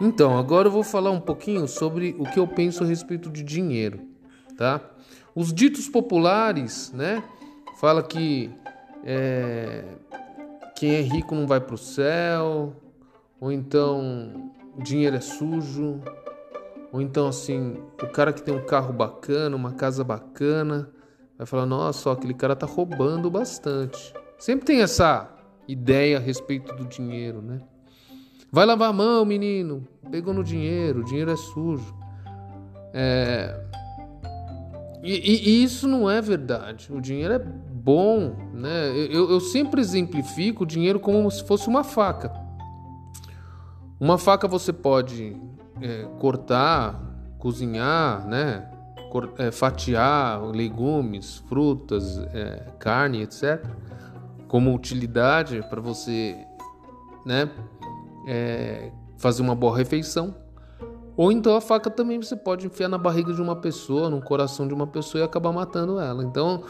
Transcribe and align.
Então, 0.00 0.38
agora 0.38 0.68
eu 0.68 0.72
vou 0.72 0.82
falar 0.82 1.10
um 1.10 1.20
pouquinho 1.20 1.66
sobre 1.66 2.14
o 2.18 2.24
que 2.24 2.38
eu 2.38 2.46
penso 2.46 2.84
a 2.84 2.86
respeito 2.86 3.30
de 3.30 3.42
dinheiro, 3.42 4.00
tá? 4.56 4.80
Os 5.34 5.52
ditos 5.52 5.88
populares, 5.88 6.92
né? 6.92 7.22
Fala 7.80 8.02
que 8.02 8.50
é, 9.04 9.84
quem 10.74 10.96
é 10.96 11.00
rico 11.00 11.34
não 11.34 11.46
vai 11.46 11.60
para 11.60 11.74
o 11.74 11.78
céu, 11.78 12.74
ou 13.40 13.50
então 13.50 14.52
dinheiro 14.78 15.16
é 15.16 15.20
sujo, 15.20 16.00
ou 16.92 17.00
então 17.00 17.28
assim, 17.28 17.76
o 18.02 18.06
cara 18.08 18.32
que 18.34 18.42
tem 18.42 18.54
um 18.54 18.66
carro 18.66 18.92
bacana, 18.92 19.56
uma 19.56 19.72
casa 19.72 20.04
bacana, 20.04 20.90
vai 21.38 21.46
falar, 21.46 21.64
nossa, 21.64 22.12
aquele 22.12 22.34
cara 22.34 22.54
tá 22.54 22.66
roubando 22.66 23.30
bastante. 23.30 24.12
Sempre 24.38 24.66
tem 24.66 24.82
essa 24.82 25.30
ideia 25.66 26.18
a 26.18 26.20
respeito 26.20 26.74
do 26.74 26.84
dinheiro, 26.84 27.40
né? 27.40 27.62
Vai 28.50 28.64
lavar 28.64 28.90
a 28.90 28.92
mão, 28.92 29.24
menino. 29.24 29.86
Pegou 30.10 30.32
no 30.32 30.44
dinheiro, 30.44 31.00
o 31.00 31.04
dinheiro 31.04 31.30
é 31.30 31.36
sujo. 31.36 31.94
É... 32.92 33.64
E, 35.02 35.12
e, 35.12 35.62
isso 35.62 35.86
não 35.86 36.10
é 36.10 36.20
verdade. 36.20 36.92
O 36.92 37.00
dinheiro 37.00 37.34
é 37.34 37.38
bom, 37.38 38.34
né? 38.52 38.90
Eu, 39.10 39.30
eu 39.30 39.38
sempre 39.38 39.80
exemplifico 39.80 40.64
o 40.64 40.66
dinheiro 40.66 40.98
como 40.98 41.30
se 41.30 41.44
fosse 41.44 41.68
uma 41.68 41.84
faca. 41.84 42.32
Uma 44.00 44.18
faca 44.18 44.48
você 44.48 44.72
pode 44.72 45.36
é, 45.80 46.06
cortar, 46.18 47.00
cozinhar, 47.38 48.26
né? 48.26 48.68
É, 49.38 49.50
fatiar 49.50 50.42
legumes, 50.42 51.36
frutas, 51.48 52.18
é, 52.34 52.72
carne, 52.78 53.22
etc. 53.22 53.64
Como 54.48 54.74
utilidade 54.74 55.64
para 55.70 55.80
você, 55.80 56.36
né? 57.24 57.48
É, 58.26 58.90
fazer 59.16 59.42
uma 59.42 59.54
boa 59.54 59.76
refeição. 59.76 60.34
Ou 61.16 61.32
então 61.32 61.56
a 61.56 61.60
faca 61.60 61.88
também 61.88 62.20
você 62.20 62.36
pode 62.36 62.66
enfiar 62.66 62.88
na 62.88 62.98
barriga 62.98 63.32
de 63.32 63.40
uma 63.40 63.56
pessoa, 63.56 64.10
no 64.10 64.20
coração 64.20 64.68
de 64.68 64.74
uma 64.74 64.86
pessoa 64.86 65.22
e 65.22 65.24
acabar 65.24 65.52
matando 65.52 65.98
ela. 65.98 66.22
Então, 66.22 66.62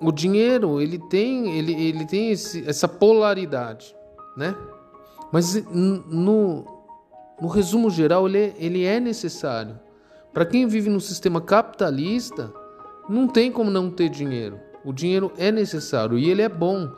o 0.00 0.10
dinheiro, 0.10 0.80
ele 0.80 0.98
tem, 0.98 1.58
ele, 1.58 1.74
ele 1.74 2.06
tem 2.06 2.30
esse, 2.30 2.66
essa 2.66 2.88
polaridade, 2.88 3.94
né? 4.36 4.54
Mas 5.30 5.62
no, 5.66 6.64
no 7.40 7.48
resumo 7.48 7.90
geral, 7.90 8.26
ele 8.26 8.38
é, 8.38 8.54
ele 8.56 8.84
é 8.84 8.98
necessário. 8.98 9.78
Para 10.32 10.46
quem 10.46 10.66
vive 10.66 10.88
no 10.88 11.00
sistema 11.00 11.40
capitalista, 11.40 12.52
não 13.08 13.28
tem 13.28 13.52
como 13.52 13.70
não 13.70 13.90
ter 13.90 14.08
dinheiro. 14.08 14.58
O 14.84 14.92
dinheiro 14.92 15.30
é 15.36 15.52
necessário 15.52 16.18
e 16.18 16.30
ele 16.30 16.40
é 16.40 16.48
bom. 16.48 16.88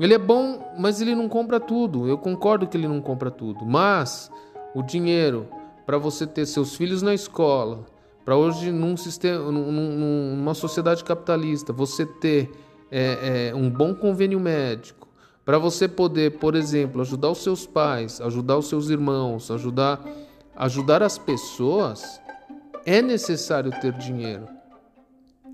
Ele 0.00 0.14
é 0.14 0.18
bom, 0.18 0.74
mas 0.78 1.00
ele 1.00 1.14
não 1.14 1.28
compra 1.28 1.60
tudo. 1.60 2.08
Eu 2.08 2.16
concordo 2.16 2.66
que 2.66 2.76
ele 2.76 2.88
não 2.88 3.02
compra 3.02 3.30
tudo. 3.30 3.66
Mas 3.66 4.30
o 4.74 4.82
dinheiro 4.82 5.46
para 5.84 5.98
você 5.98 6.26
ter 6.26 6.46
seus 6.46 6.74
filhos 6.74 7.02
na 7.02 7.12
escola, 7.12 7.84
para 8.24 8.36
hoje 8.36 8.70
num 8.70 8.96
sistema, 8.96 9.50
num, 9.50 9.72
numa 9.72 10.54
sociedade 10.54 11.02
capitalista, 11.04 11.72
você 11.72 12.06
ter 12.06 12.50
é, 12.90 13.48
é, 13.50 13.54
um 13.54 13.68
bom 13.68 13.94
convênio 13.94 14.38
médico, 14.38 15.08
para 15.44 15.58
você 15.58 15.88
poder, 15.88 16.38
por 16.38 16.54
exemplo, 16.54 17.00
ajudar 17.00 17.30
os 17.30 17.42
seus 17.42 17.66
pais, 17.66 18.20
ajudar 18.20 18.56
os 18.56 18.68
seus 18.68 18.88
irmãos, 18.88 19.50
ajudar, 19.50 20.00
ajudar 20.54 21.02
as 21.02 21.18
pessoas, 21.18 22.20
é 22.86 23.02
necessário 23.02 23.72
ter 23.80 23.92
dinheiro. 23.94 24.46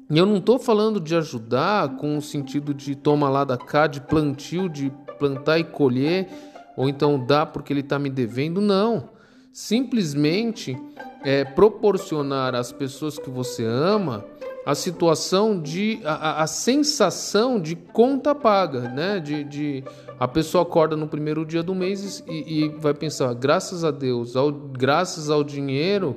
Eu 0.08 0.24
não 0.24 0.36
estou 0.36 0.58
falando 0.58 1.00
de 1.00 1.16
ajudar 1.16 1.96
com 1.96 2.16
o 2.16 2.22
sentido 2.22 2.72
de 2.72 2.94
toma 2.94 3.28
lá 3.28 3.44
da 3.44 3.56
cá, 3.56 3.88
de 3.88 4.00
plantio, 4.00 4.68
de 4.68 4.92
plantar 5.18 5.58
e 5.58 5.64
colher, 5.64 6.28
ou 6.76 6.88
então 6.88 7.18
dar 7.18 7.46
porque 7.46 7.72
ele 7.72 7.80
está 7.80 7.98
me 7.98 8.08
devendo. 8.08 8.60
Não. 8.60 9.08
Simplesmente 9.52 10.78
é, 11.24 11.44
proporcionar 11.44 12.54
às 12.54 12.70
pessoas 12.70 13.18
que 13.18 13.28
você 13.28 13.64
ama 13.64 14.24
a 14.64 14.74
situação 14.74 15.60
de. 15.60 16.00
a, 16.04 16.42
a 16.42 16.46
sensação 16.46 17.60
de 17.60 17.74
conta 17.74 18.34
paga, 18.34 18.82
né? 18.82 19.18
De, 19.18 19.42
de, 19.42 19.84
a 20.20 20.28
pessoa 20.28 20.62
acorda 20.62 20.96
no 20.96 21.08
primeiro 21.08 21.44
dia 21.44 21.62
do 21.62 21.74
mês 21.74 22.22
e, 22.28 22.64
e 22.64 22.68
vai 22.78 22.94
pensar, 22.94 23.32
graças 23.34 23.82
a 23.84 23.90
Deus, 23.90 24.36
ao, 24.36 24.52
graças 24.52 25.30
ao 25.30 25.42
dinheiro, 25.42 26.16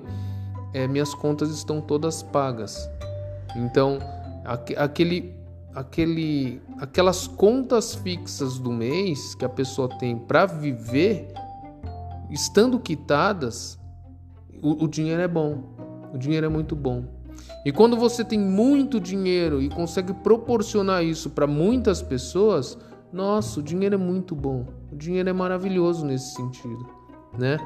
é, 0.73 0.87
minhas 0.87 1.13
contas 1.13 1.49
estão 1.51 1.81
todas 1.81 2.21
pagas. 2.21 2.89
Então, 3.55 3.99
aquele, 4.77 5.35
aquele, 5.73 6.61
aquelas 6.79 7.27
contas 7.27 7.95
fixas 7.95 8.59
do 8.59 8.71
mês 8.71 9.35
que 9.35 9.45
a 9.45 9.49
pessoa 9.49 9.89
tem 9.97 10.17
para 10.17 10.45
viver, 10.45 11.33
estando 12.29 12.79
quitadas, 12.79 13.79
o, 14.61 14.85
o 14.85 14.87
dinheiro 14.87 15.21
é 15.21 15.27
bom. 15.27 15.63
O 16.13 16.17
dinheiro 16.17 16.45
é 16.45 16.49
muito 16.49 16.75
bom. 16.75 17.19
E 17.65 17.71
quando 17.71 17.97
você 17.97 18.23
tem 18.23 18.39
muito 18.39 18.99
dinheiro 18.99 19.61
e 19.61 19.69
consegue 19.69 20.13
proporcionar 20.13 21.03
isso 21.03 21.29
para 21.29 21.45
muitas 21.45 22.01
pessoas, 22.01 22.77
nossa, 23.11 23.59
o 23.59 23.63
dinheiro 23.63 23.95
é 23.95 23.97
muito 23.97 24.35
bom. 24.35 24.65
O 24.91 24.95
dinheiro 24.95 25.29
é 25.29 25.33
maravilhoso 25.33 26.05
nesse 26.05 26.33
sentido, 26.35 26.87
né? 27.37 27.57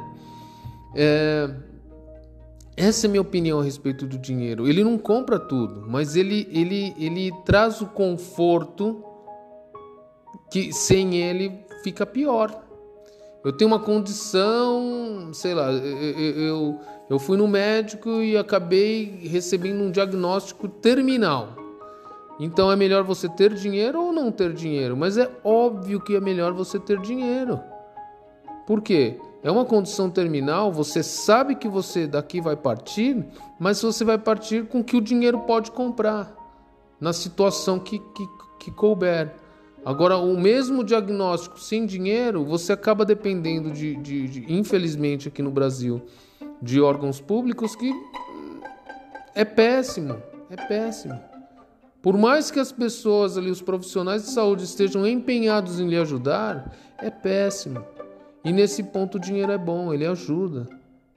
É, 0.96 1.50
essa 2.84 3.06
é 3.06 3.08
a 3.08 3.12
minha 3.12 3.22
opinião 3.22 3.60
a 3.60 3.64
respeito 3.64 4.06
do 4.06 4.18
dinheiro. 4.18 4.68
Ele 4.68 4.84
não 4.84 4.98
compra 4.98 5.40
tudo, 5.40 5.86
mas 5.88 6.16
ele, 6.16 6.48
ele, 6.52 6.94
ele 6.98 7.32
traz 7.46 7.82
o 7.82 7.86
conforto 7.86 9.04
que 10.52 10.74
sem 10.74 11.16
ele 11.16 11.66
fica 11.84 12.06
pior. 12.06 12.64
Eu 13.44 13.54
tenho 13.54 13.70
uma 13.70 13.80
condição, 13.80 15.32
sei 15.34 15.54
lá, 15.54 15.72
eu, 15.72 16.20
eu, 16.20 16.80
eu 17.10 17.20
fui 17.20 17.38
no 17.38 17.48
médico 17.48 18.22
e 18.22 18.38
acabei 18.38 19.20
recebendo 19.24 19.82
um 19.82 19.92
diagnóstico 19.92 20.68
terminal. 20.68 21.56
Então 22.40 22.72
é 22.72 22.76
melhor 22.76 23.04
você 23.04 23.30
ter 23.30 23.54
dinheiro 23.54 24.02
ou 24.02 24.12
não 24.12 24.32
ter 24.32 24.54
dinheiro, 24.54 24.98
mas 24.98 25.18
é 25.18 25.30
óbvio 25.44 26.02
que 26.02 26.16
é 26.16 26.20
melhor 26.20 26.54
você 26.54 26.80
ter 26.80 27.00
dinheiro. 27.00 27.60
Por 28.66 28.82
quê? 28.82 29.20
É 29.44 29.52
uma 29.52 29.66
condição 29.66 30.10
terminal, 30.10 30.72
você 30.72 31.04
sabe 31.04 31.56
que 31.56 31.68
você 31.68 32.08
daqui 32.08 32.40
vai 32.40 32.56
partir, 32.56 33.26
mas 33.60 33.82
você 33.82 34.06
vai 34.06 34.18
partir 34.18 34.66
com 34.68 34.80
o 34.80 34.84
que 34.84 34.96
o 34.96 35.02
dinheiro 35.02 35.40
pode 35.40 35.70
comprar, 35.70 36.34
na 37.00 37.12
situação 37.12 37.78
que, 37.78 38.00
que, 38.00 38.28
que 38.58 38.72
couber. 38.72 39.34
Agora, 39.84 40.18
o 40.18 40.40
mesmo 40.40 40.82
diagnóstico 40.82 41.60
sem 41.60 41.86
dinheiro, 41.86 42.46
você 42.46 42.72
acaba 42.72 43.04
dependendo 43.04 43.70
de, 43.70 43.98
de, 43.98 44.28
de, 44.30 44.54
infelizmente 44.54 45.28
aqui 45.28 45.42
no 45.42 45.52
Brasil, 45.52 46.02
de 46.62 46.80
órgãos 46.80 47.20
públicos 47.20 47.76
que 47.76 47.92
é 49.36 49.44
péssimo, 49.44 50.24
é 50.50 50.56
péssimo. 50.56 51.20
Por 52.02 52.18
mais 52.18 52.50
que 52.50 52.60
as 52.60 52.72
pessoas 52.72 53.38
ali, 53.38 53.52
os 53.52 53.62
profissionais 53.62 54.24
de 54.24 54.30
saúde 54.30 54.64
estejam 54.64 55.06
empenhados 55.06 55.82
em 55.82 55.88
lhe 55.88 55.98
ajudar, 55.98 56.74
é 56.98 57.10
péssimo. 57.10 57.84
E 58.44 58.52
nesse 58.52 58.84
ponto 58.84 59.16
o 59.16 59.20
dinheiro 59.20 59.52
é 59.52 59.58
bom, 59.58 59.94
ele 59.94 60.06
ajuda, 60.06 60.68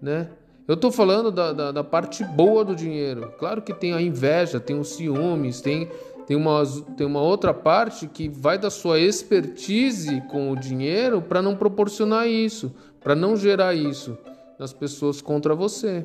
né? 0.01 0.29
Eu 0.69 0.75
estou 0.75 0.91
falando 0.91 1.31
da, 1.31 1.53
da, 1.53 1.73
da, 1.73 1.85
parte 1.85 2.25
boa 2.25 2.65
do 2.65 2.75
dinheiro. 2.75 3.33
Claro 3.39 3.63
que 3.63 3.73
tem 3.73 3.93
a 3.93 4.03
inveja, 4.03 4.59
tem 4.59 4.79
os 4.79 4.89
ciúmes, 4.91 5.61
tem, 5.61 5.89
tem, 6.27 6.37
uma, 6.37 6.63
tem 6.97 7.07
uma 7.07 7.21
outra 7.21 7.55
parte 7.55 8.09
que 8.09 8.29
vai 8.29 8.59
da 8.59 8.69
sua 8.69 8.99
expertise 8.99 10.21
com 10.23 10.51
o 10.51 10.57
dinheiro 10.57 11.23
para 11.23 11.41
não 11.41 11.55
proporcionar 11.55 12.27
isso, 12.27 12.75
para 13.01 13.15
não 13.15 13.37
gerar 13.37 13.75
isso 13.75 14.19
nas 14.59 14.73
pessoas 14.73 15.23
contra 15.23 15.55
você. 15.55 16.05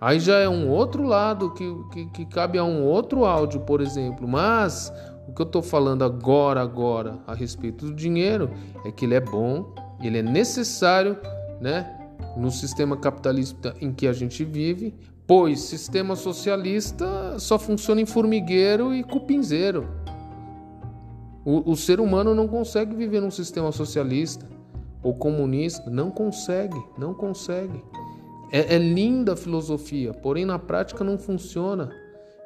Aí 0.00 0.18
já 0.18 0.38
é 0.38 0.48
um 0.48 0.68
outro 0.68 1.04
lado 1.04 1.52
que, 1.52 1.64
que, 1.92 2.06
que 2.06 2.26
cabe 2.26 2.58
a 2.58 2.64
um 2.64 2.84
outro 2.84 3.24
áudio, 3.24 3.60
por 3.60 3.80
exemplo. 3.80 4.26
Mas 4.26 4.92
o 5.28 5.32
que 5.32 5.40
eu 5.40 5.46
estou 5.46 5.62
falando 5.62 6.02
agora, 6.02 6.60
agora, 6.60 7.20
a 7.24 7.32
respeito 7.32 7.86
do 7.86 7.94
dinheiro, 7.94 8.50
é 8.84 8.90
que 8.90 9.04
ele 9.04 9.14
é 9.14 9.20
bom, 9.20 9.72
ele 10.06 10.18
é 10.18 10.22
necessário, 10.22 11.18
né, 11.60 11.98
no 12.36 12.50
sistema 12.50 12.96
capitalista 12.96 13.74
em 13.80 13.92
que 13.92 14.06
a 14.06 14.12
gente 14.12 14.44
vive, 14.44 14.94
pois 15.26 15.60
sistema 15.60 16.16
socialista 16.16 17.38
só 17.38 17.58
funciona 17.58 18.00
em 18.00 18.06
formigueiro 18.06 18.94
e 18.94 19.02
cupinzeiro. 19.02 19.88
O, 21.44 21.72
o 21.72 21.76
ser 21.76 22.00
humano 22.00 22.34
não 22.34 22.46
consegue 22.46 22.94
viver 22.94 23.20
num 23.20 23.30
sistema 23.30 23.72
socialista 23.72 24.48
ou 25.02 25.14
comunista, 25.14 25.90
não 25.90 26.10
consegue, 26.10 26.80
não 26.96 27.12
consegue. 27.12 27.82
É, 28.52 28.76
é 28.76 28.78
linda 28.78 29.32
a 29.32 29.36
filosofia, 29.36 30.12
porém 30.12 30.44
na 30.44 30.58
prática 30.58 31.02
não 31.02 31.18
funciona. 31.18 31.90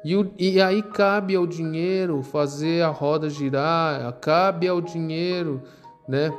E, 0.03 0.15
o, 0.15 0.31
e, 0.37 0.61
aí 0.61 0.81
cabe 0.81 1.35
ao 1.35 1.45
dinheiro 1.45 2.23
fazer 2.23 2.81
a 2.81 2.87
roda 2.87 3.29
girar, 3.29 4.13
cabe 4.19 4.67
ao 4.67 4.79
dinheiro, 4.79 5.61
né, 6.07 6.31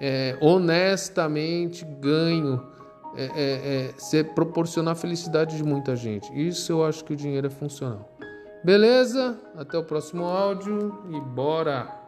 é, 0.00 0.36
honestamente 0.40 1.84
ganho 1.84 2.66
é, 3.16 3.92
é, 4.14 4.18
é, 4.18 4.22
proporcionar 4.22 4.96
felicidade 4.96 5.56
de 5.56 5.62
muita 5.62 5.94
gente. 5.94 6.30
Isso 6.32 6.72
eu 6.72 6.84
acho 6.84 7.04
que 7.04 7.12
o 7.12 7.16
dinheiro 7.16 7.46
é 7.46 7.50
funcional. 7.50 8.08
Beleza? 8.64 9.38
Até 9.56 9.76
o 9.78 9.84
próximo 9.84 10.24
áudio 10.24 11.02
e 11.10 11.20
bora! 11.20 11.99